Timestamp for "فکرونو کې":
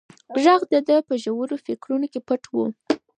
1.65-2.19